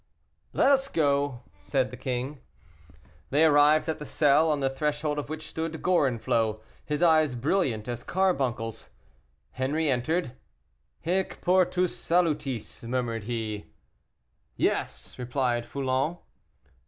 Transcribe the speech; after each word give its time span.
"Let 0.51 0.71
us 0.71 0.87
go!" 0.87 1.43
said 1.59 1.91
the 1.91 1.95
king. 1.95 2.39
They 3.29 3.45
arrived 3.45 3.87
at 3.87 3.99
the 3.99 4.05
cell, 4.07 4.49
on 4.49 4.59
the 4.59 4.67
threshold 4.67 5.19
of 5.19 5.29
which 5.29 5.47
stood 5.47 5.79
Gorenflot, 5.83 6.59
his 6.83 7.03
eyes 7.03 7.35
brilliant 7.35 7.87
as 7.87 8.03
carbuncles. 8.03 8.89
Henri 9.51 9.91
entered. 9.91 10.31
"Hic 11.01 11.39
portus 11.41 11.95
salutis!" 11.95 12.83
murmured 12.83 13.25
he. 13.25 13.73
"Yes," 14.55 15.19
replied 15.19 15.67
Foulon. 15.67 16.17